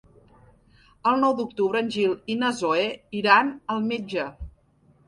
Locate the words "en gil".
1.85-2.17